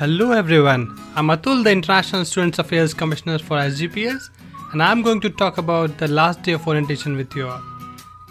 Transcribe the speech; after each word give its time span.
Hello 0.00 0.32
everyone, 0.32 0.98
I'm 1.14 1.26
Atul, 1.26 1.62
the 1.62 1.72
International 1.72 2.24
Students 2.24 2.58
Affairs 2.58 2.94
Commissioner 2.94 3.38
for 3.38 3.58
SGPS, 3.58 4.30
and 4.72 4.82
I'm 4.82 5.02
going 5.02 5.20
to 5.20 5.28
talk 5.28 5.58
about 5.58 5.98
the 5.98 6.08
last 6.08 6.42
day 6.42 6.52
of 6.52 6.66
orientation 6.66 7.18
with 7.18 7.36
you 7.36 7.46
all. 7.46 7.60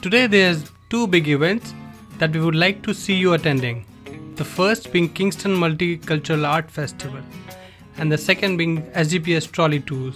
Today 0.02 0.26
there's 0.26 0.64
two 0.90 1.06
big 1.06 1.28
events 1.28 1.76
that 2.18 2.32
we 2.32 2.40
would 2.40 2.56
like 2.56 2.82
to 2.82 2.96
see 2.96 3.14
you 3.14 3.34
attending. 3.34 3.86
The 4.34 4.44
first 4.44 4.92
being 4.92 5.10
Kingston 5.10 5.52
Multicultural 5.52 6.48
Art 6.48 6.72
Festival, 6.72 7.22
and 8.00 8.12
the 8.12 8.18
second 8.18 8.58
being 8.58 8.82
SGPS 8.94 9.52
Trolley 9.52 9.82
Tours. 9.82 10.16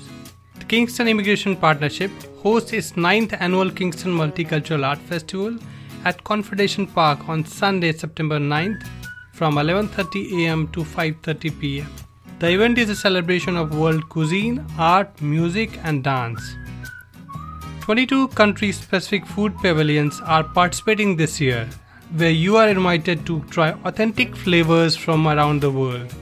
The 0.58 0.66
Kingston 0.66 1.08
Immigration 1.08 1.56
Partnership 1.56 2.10
hosts 2.42 2.74
its 2.74 2.98
ninth 2.98 3.32
annual 3.40 3.70
Kingston 3.70 4.12
Multicultural 4.12 4.88
Art 4.88 4.98
Festival 4.98 5.60
at 6.04 6.24
Confederation 6.24 6.88
Park 6.88 7.30
on 7.30 7.46
Sunday, 7.46 7.94
September 7.94 8.40
9th 8.40 8.90
from 9.34 9.56
11:30 9.56 10.24
a.m. 10.40 10.66
to 10.78 10.86
5:30 10.96 11.54
p.m. 11.60 11.92
The 12.40 12.52
event 12.56 12.82
is 12.86 12.90
a 12.96 12.96
celebration 13.04 13.62
of 13.64 13.78
world 13.84 14.08
cuisine, 14.16 14.58
art, 14.78 15.22
music 15.36 15.80
and 15.84 16.04
dance. 16.10 16.50
22 17.86 18.28
country 18.42 18.72
specific 18.72 19.26
food 19.36 19.56
pavilions 19.62 20.20
are 20.26 20.44
participating 20.58 21.16
this 21.22 21.40
year 21.46 21.64
where 22.22 22.36
you 22.42 22.58
are 22.64 22.68
invited 22.74 23.26
to 23.32 23.40
try 23.56 23.72
authentic 23.92 24.36
flavors 24.44 24.96
from 25.06 25.28
around 25.28 25.62
the 25.62 25.72
world 25.80 26.14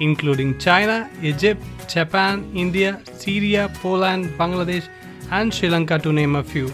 including 0.00 0.58
China, 0.58 1.10
Egypt, 1.22 1.62
Japan, 1.88 2.50
India, 2.54 3.00
Syria, 3.14 3.70
Poland, 3.82 4.26
Bangladesh 4.38 4.88
and 5.30 5.52
Sri 5.52 5.68
Lanka 5.68 5.98
to 5.98 6.12
name 6.12 6.36
a 6.36 6.44
few. 6.44 6.68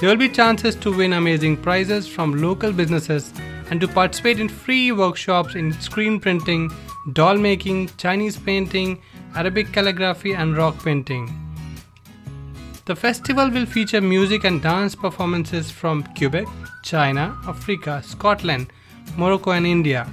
There 0.00 0.10
will 0.10 0.16
be 0.16 0.28
chances 0.28 0.74
to 0.76 0.96
win 0.96 1.12
amazing 1.12 1.56
prizes 1.56 2.06
from 2.06 2.40
local 2.42 2.72
businesses 2.72 3.32
and 3.70 3.80
to 3.80 3.88
participate 3.88 4.40
in 4.40 4.48
free 4.48 4.92
workshops 4.92 5.54
in 5.54 5.72
screen 5.72 6.18
printing, 6.20 6.70
doll 7.12 7.36
making, 7.36 7.90
Chinese 7.96 8.36
painting, 8.36 9.00
Arabic 9.34 9.72
calligraphy, 9.72 10.34
and 10.34 10.56
rock 10.56 10.82
painting. 10.82 11.28
The 12.86 12.96
festival 12.96 13.50
will 13.50 13.66
feature 13.66 14.00
music 14.00 14.44
and 14.44 14.62
dance 14.62 14.94
performances 14.94 15.70
from 15.70 16.04
Quebec, 16.16 16.46
China, 16.82 17.36
Africa, 17.46 18.02
Scotland, 18.02 18.72
Morocco, 19.16 19.50
and 19.50 19.66
India. 19.66 20.08